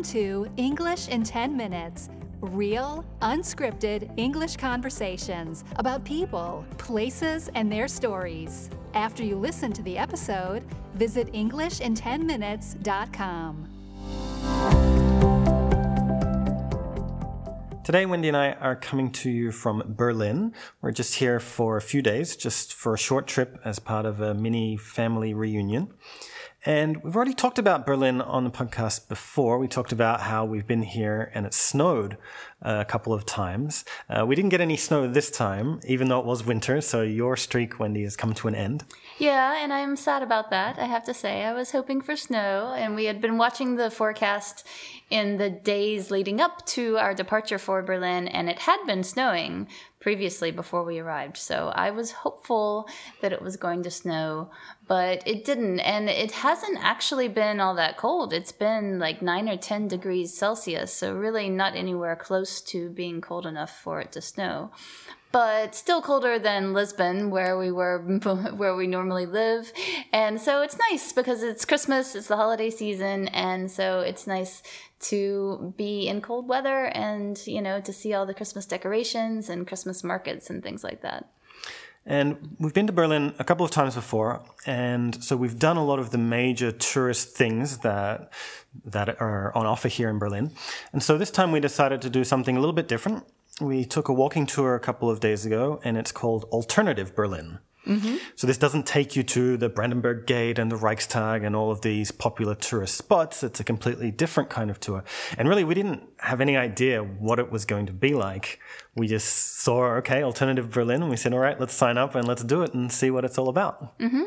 [0.00, 2.08] Welcome to English in 10 Minutes
[2.40, 8.70] real, unscripted English conversations about people, places, and their stories.
[8.94, 13.68] After you listen to the episode, visit EnglishinTenMinutes.com.
[17.84, 20.54] Today, Wendy and I are coming to you from Berlin.
[20.80, 24.22] We're just here for a few days, just for a short trip as part of
[24.22, 25.92] a mini family reunion.
[26.64, 29.58] And we've already talked about Berlin on the podcast before.
[29.58, 32.18] We talked about how we've been here and it snowed
[32.62, 33.84] uh, a couple of times.
[34.08, 36.82] Uh, we didn't get any snow this time, even though it was winter.
[36.82, 38.84] So your streak, Wendy, has come to an end.
[39.18, 40.78] Yeah, and I'm sad about that.
[40.78, 43.90] I have to say, I was hoping for snow, and we had been watching the
[43.90, 44.66] forecast
[45.08, 49.68] in the days leading up to our departure for Berlin, and it had been snowing
[50.00, 51.36] previously before we arrived.
[51.36, 52.88] So I was hopeful
[53.20, 54.50] that it was going to snow,
[54.88, 55.80] but it didn't.
[55.80, 58.32] And it hasn't actually been all that cold.
[58.32, 60.92] It's been like nine or 10 degrees Celsius.
[60.92, 64.70] So really not anywhere close to being cold enough for it to snow
[65.32, 67.98] but still colder than Lisbon, where we were,
[68.56, 69.72] where we normally live.
[70.12, 74.62] And so it's nice because it's Christmas, it's the holiday season, and so it's nice
[75.00, 79.66] to be in cold weather and you know to see all the Christmas decorations and
[79.66, 81.30] Christmas markets and things like that.
[82.06, 85.84] And we've been to Berlin a couple of times before, and so we've done a
[85.84, 88.32] lot of the major tourist things that
[88.84, 90.52] that are on offer here in Berlin.
[90.92, 93.24] And so this time we decided to do something a little bit different
[93.60, 97.58] we took a walking tour a couple of days ago, and it's called Alternative Berlin.
[97.86, 98.16] Mm-hmm.
[98.36, 101.80] So this doesn't take you to the Brandenburg Gate and the Reichstag and all of
[101.80, 103.42] these popular tourist spots.
[103.42, 105.02] It's a completely different kind of tour.
[105.38, 108.60] And really, we didn't have any idea what it was going to be like.
[108.94, 112.28] We just saw, okay, Alternative Berlin, and we said, all right, let's sign up and
[112.28, 113.98] let's do it and see what it's all about.
[113.98, 114.24] Mm-hmm.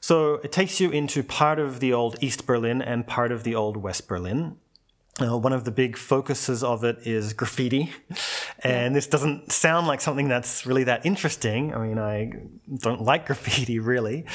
[0.00, 3.56] So it takes you into part of the old East Berlin and part of the
[3.56, 4.56] old West Berlin.
[5.20, 7.92] Uh, one of the big focuses of it is graffiti.
[8.62, 11.74] And this doesn't sound like something that's really that interesting.
[11.74, 12.32] I mean, I
[12.76, 14.26] don't like graffiti really.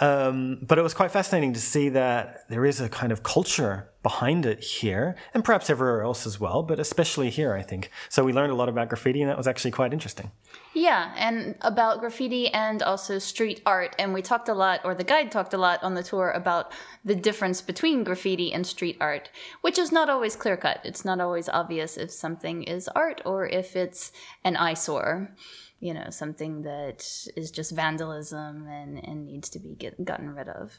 [0.00, 3.91] Um, but it was quite fascinating to see that there is a kind of culture
[4.02, 7.90] behind it here and perhaps everywhere else as well, but especially here, I think.
[8.08, 10.30] So we learned a lot about graffiti and that was actually quite interesting.
[10.74, 13.94] Yeah, and about graffiti and also street art.
[13.98, 16.72] And we talked a lot, or the guide talked a lot on the tour about
[17.04, 19.30] the difference between graffiti and street art,
[19.60, 20.80] which is not always clear cut.
[20.84, 24.12] It's not always obvious if something is art or if it's
[24.44, 25.34] an eyesore
[25.82, 27.04] you know, something that
[27.36, 30.78] is just vandalism and, and needs to be get, gotten rid of.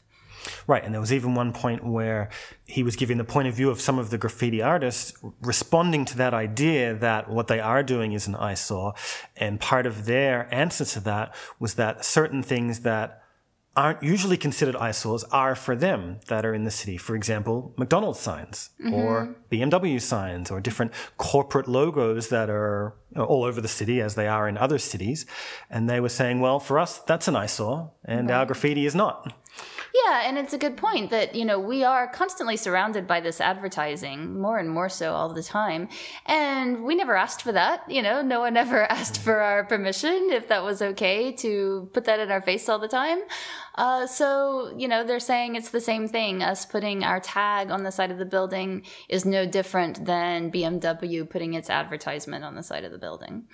[0.66, 2.30] Right, and there was even one point where
[2.66, 6.16] he was giving the point of view of some of the graffiti artists responding to
[6.18, 8.94] that idea that what they are doing is an eyesore,
[9.36, 13.22] and part of their answer to that was that certain things that
[13.76, 16.96] aren't usually considered eyesores are for them that are in the city.
[16.96, 18.94] For example, McDonald's signs mm-hmm.
[18.94, 24.28] or BMW signs or different corporate logos that are all over the city as they
[24.28, 25.26] are in other cities.
[25.70, 28.36] And they were saying, well, for us, that's an eyesore and right.
[28.36, 29.32] our graffiti is not.
[29.94, 33.40] Yeah, and it's a good point that, you know, we are constantly surrounded by this
[33.40, 35.88] advertising, more and more so all the time.
[36.26, 37.88] And we never asked for that.
[37.88, 42.06] You know, no one ever asked for our permission if that was okay to put
[42.06, 43.20] that in our face all the time.
[43.76, 46.42] Uh, so, you know, they're saying it's the same thing.
[46.42, 51.28] Us putting our tag on the side of the building is no different than BMW
[51.28, 53.44] putting its advertisement on the side of the building.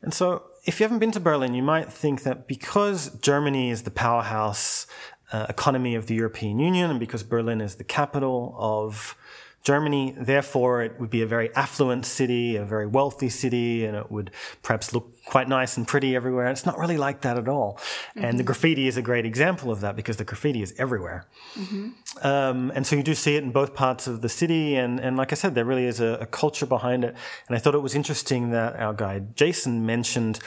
[0.00, 3.82] And so, if you haven't been to Berlin, you might think that because Germany is
[3.82, 4.86] the powerhouse
[5.32, 9.16] uh, economy of the European Union, and because Berlin is the capital of
[9.64, 14.10] Germany, therefore it would be a very affluent city, a very wealthy city, and it
[14.10, 14.30] would
[14.62, 16.48] perhaps look quite nice and pretty everywhere.
[16.48, 17.78] It's not really like that at all.
[17.78, 18.24] Mm-hmm.
[18.24, 18.46] And the mm-hmm.
[18.48, 21.26] graffiti is a great example of that because the graffiti is everywhere.
[21.54, 22.26] Mm-hmm.
[22.26, 24.76] Um, and so you do see it in both parts of the city.
[24.76, 27.16] And, and like I said, there really is a, a culture behind it.
[27.48, 30.40] And I thought it was interesting that our guide Jason mentioned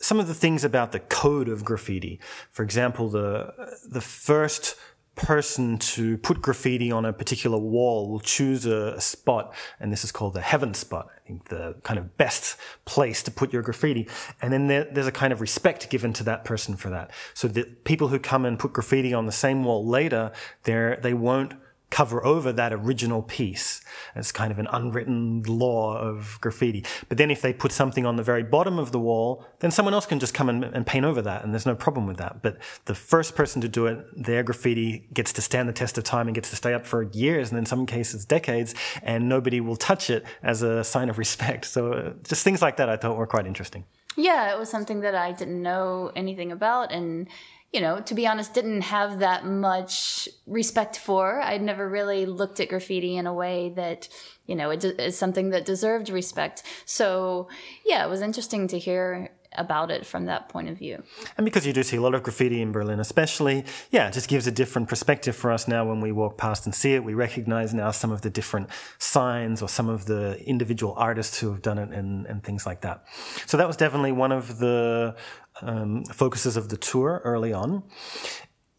[0.00, 2.20] some of the things about the code of graffiti.
[2.50, 4.76] For example, the the first
[5.16, 10.02] person to put graffiti on a particular wall will choose a, a, spot, and this
[10.02, 11.08] is called the heaven spot.
[11.14, 12.56] I think the kind of best
[12.86, 14.08] place to put your graffiti.
[14.40, 17.10] And then there, there's a kind of respect given to that person for that.
[17.34, 20.32] So the people who come and put graffiti on the same wall later,
[20.62, 21.54] they they won't
[21.90, 23.80] cover over that original piece.
[24.14, 26.84] It's kind of an unwritten law of graffiti.
[27.08, 29.92] But then if they put something on the very bottom of the wall, then someone
[29.92, 32.42] else can just come and, and, paint over that, and there's no problem with that.
[32.42, 36.04] But the first person to do it, their graffiti gets to stand the test of
[36.04, 39.60] time and gets to stay up for years, and in some cases decades, and nobody
[39.60, 41.64] will touch it as a sign of respect.
[41.64, 43.84] So uh, just things like that I thought were quite interesting.
[44.16, 47.28] Yeah, it was something that I didn't know anything about, and
[47.72, 51.40] you know, to be honest, didn't have that much respect for.
[51.40, 54.08] I'd never really looked at graffiti in a way that,
[54.46, 56.64] you know, it is something that deserved respect.
[56.84, 57.48] So,
[57.84, 61.02] yeah, it was interesting to hear about it from that point of view.
[61.36, 64.28] And because you do see a lot of graffiti in Berlin, especially, yeah, it just
[64.28, 67.02] gives a different perspective for us now when we walk past and see it.
[67.02, 68.68] We recognize now some of the different
[68.98, 72.82] signs or some of the individual artists who have done it and, and things like
[72.82, 73.04] that.
[73.46, 75.16] So that was definitely one of the
[75.62, 77.82] um, focuses of the tour early on.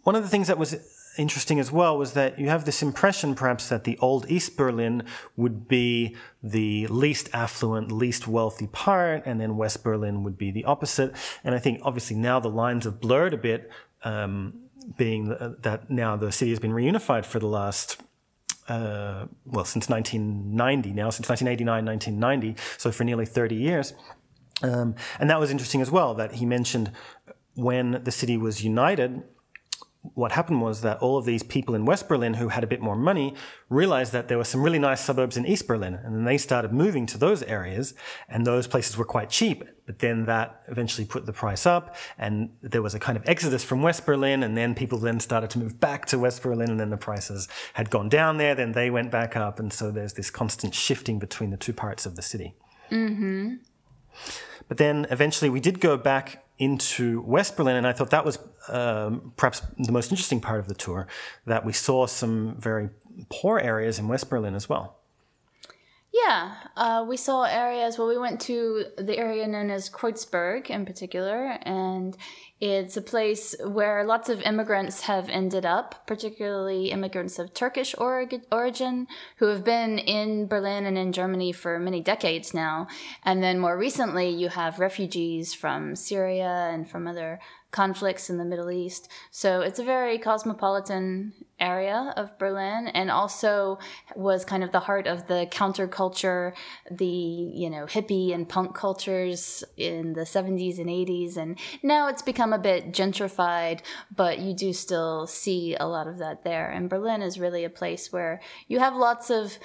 [0.03, 0.75] One of the things that was
[1.17, 5.03] interesting as well was that you have this impression perhaps that the old East Berlin
[5.35, 10.63] would be the least affluent, least wealthy part, and then West Berlin would be the
[10.65, 11.15] opposite.
[11.43, 13.69] And I think obviously now the lines have blurred a bit,
[14.03, 14.53] um,
[14.97, 15.29] being
[15.61, 18.01] that now the city has been reunified for the last
[18.67, 23.93] uh, well, since 1990 now, since 1989, 1990, so for nearly 30 years.
[24.63, 26.91] Um, and that was interesting as well, that he mentioned
[27.55, 29.23] when the city was united,
[30.01, 32.81] what happened was that all of these people in West Berlin who had a bit
[32.81, 33.35] more money
[33.69, 35.93] realized that there were some really nice suburbs in East Berlin.
[35.93, 37.93] And then they started moving to those areas
[38.27, 39.63] and those places were quite cheap.
[39.85, 43.63] But then that eventually put the price up and there was a kind of exodus
[43.63, 44.41] from West Berlin.
[44.41, 47.47] And then people then started to move back to West Berlin and then the prices
[47.73, 48.55] had gone down there.
[48.55, 49.59] Then they went back up.
[49.59, 52.55] And so there's this constant shifting between the two parts of the city.
[52.89, 53.55] Mm-hmm.
[54.67, 58.37] But then eventually we did go back into West Berlin, and I thought that was
[58.69, 61.07] um, perhaps the most interesting part of the tour,
[61.47, 62.89] that we saw some very
[63.29, 65.00] poor areas in West Berlin as well.
[66.23, 67.97] Yeah, uh, we saw areas.
[67.97, 72.15] Well, we went to the area known as Kreuzberg in particular, and
[72.59, 79.07] it's a place where lots of immigrants have ended up, particularly immigrants of Turkish origin
[79.37, 82.87] who have been in Berlin and in Germany for many decades now.
[83.23, 87.39] And then more recently, you have refugees from Syria and from other
[87.71, 89.09] conflicts in the Middle East.
[89.31, 93.79] So it's a very cosmopolitan area of Berlin and also
[94.15, 96.53] was kind of the heart of the counterculture,
[96.89, 101.37] the, you know, hippie and punk cultures in the 70s and 80s.
[101.37, 103.81] And now it's become a bit gentrified,
[104.13, 106.69] but you do still see a lot of that there.
[106.69, 109.57] And Berlin is really a place where you have lots of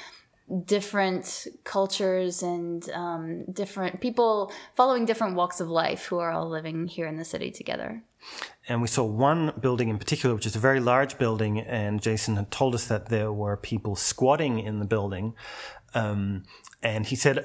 [0.64, 6.86] different cultures and um, different people following different walks of life who are all living
[6.86, 8.02] here in the city together.
[8.68, 12.36] And we saw one building in particular, which is a very large building, and Jason
[12.36, 15.34] had told us that there were people squatting in the building.
[15.96, 16.44] Um,
[16.82, 17.44] and he said,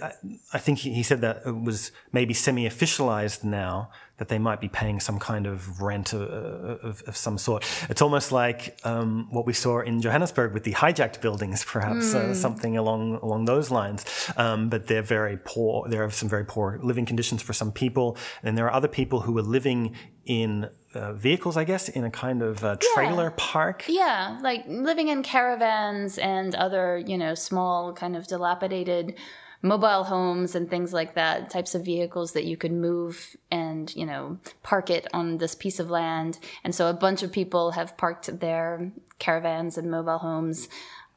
[0.53, 4.67] I think he said that it was maybe semi officialized now that they might be
[4.67, 7.65] paying some kind of rent of, of, of some sort.
[7.89, 12.15] It's almost like um, what we saw in Johannesburg with the hijacked buildings, perhaps mm.
[12.15, 12.33] uh, hmm.
[12.33, 14.05] something along along those lines.
[14.37, 15.87] Um, but they're very poor.
[15.87, 19.21] There are some very poor living conditions for some people, and there are other people
[19.21, 19.95] who are living
[20.25, 23.35] in uh, vehicles, I guess, in a kind of uh, trailer yeah.
[23.37, 23.85] park.
[23.87, 29.15] Yeah, like living in caravans and other, you know, small kind of dilapidated
[29.61, 34.05] mobile homes and things like that, types of vehicles that you could move and, you
[34.05, 36.39] know, park it on this piece of land.
[36.63, 40.67] And so a bunch of people have parked their caravans and mobile homes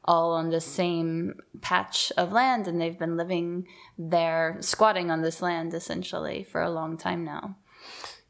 [0.07, 3.65] all on the same patch of land and they've been living
[3.97, 7.55] there squatting on this land essentially for a long time now.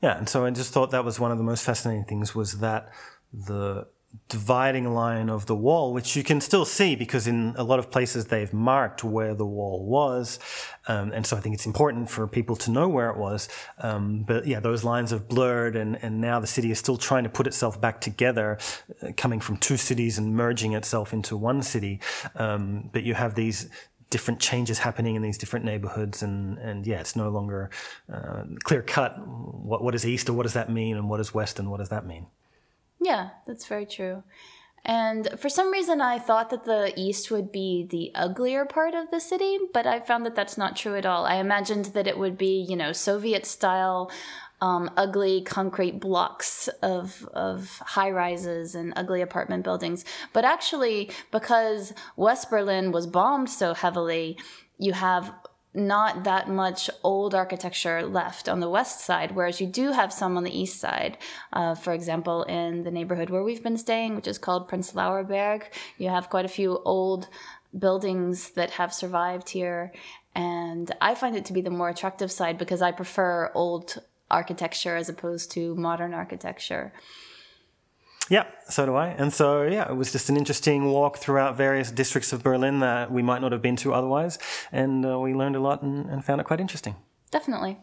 [0.01, 2.59] Yeah, and so I just thought that was one of the most fascinating things was
[2.59, 2.89] that
[3.33, 3.87] the
[4.29, 7.91] dividing line of the wall, which you can still see because in a lot of
[7.91, 10.39] places they've marked where the wall was.
[10.87, 13.49] Um, and so I think it's important for people to know where it was.
[13.79, 17.23] Um, but yeah, those lines have blurred and, and now the city is still trying
[17.23, 18.57] to put itself back together,
[19.01, 21.99] uh, coming from two cities and merging itself into one city.
[22.35, 23.69] Um, but you have these
[24.09, 27.69] different changes happening in these different neighborhoods and and yeah it's no longer
[28.13, 31.33] uh, clear cut what what is east or what does that mean and what is
[31.33, 32.27] west and what does that mean
[33.05, 34.23] yeah, that's very true.
[34.83, 39.09] And for some reason, I thought that the east would be the uglier part of
[39.09, 41.25] the city, but I found that that's not true at all.
[41.25, 44.11] I imagined that it would be, you know, Soviet style,
[44.61, 50.05] um, ugly concrete blocks of of high rises and ugly apartment buildings.
[50.33, 54.37] But actually, because West Berlin was bombed so heavily,
[54.77, 55.33] you have
[55.75, 60.37] not that much old architecture left on the west side, whereas you do have some
[60.37, 61.17] on the east side.
[61.51, 65.69] Uh, for example, in the neighborhood where we've been staying, which is called Prenzlauer Berg,
[65.97, 67.27] you have quite a few old
[67.77, 69.91] buildings that have survived here.
[70.33, 74.95] And I find it to be the more attractive side because I prefer old architecture
[74.95, 76.93] as opposed to modern architecture.
[78.29, 79.09] Yeah, so do I.
[79.09, 83.11] And so, yeah, it was just an interesting walk throughout various districts of Berlin that
[83.11, 84.39] we might not have been to otherwise.
[84.71, 86.95] And uh, we learned a lot and, and found it quite interesting.
[87.29, 87.77] Definitely.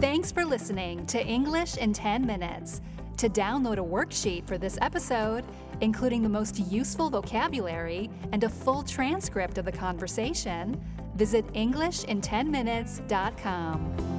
[0.00, 2.80] Thanks for listening to English in 10 Minutes.
[3.18, 5.44] To download a worksheet for this episode,
[5.82, 10.82] including the most useful vocabulary and a full transcript of the conversation,
[11.16, 14.11] visit EnglishinTenMinutes.com.